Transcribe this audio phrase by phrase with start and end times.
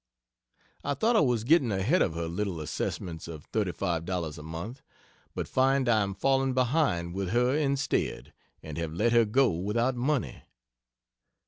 [0.83, 4.81] I thought I was getting ahead of her little assessments of $35 a month,
[5.35, 8.33] but find I am falling behind with her instead,
[8.63, 10.41] and have let her go without money.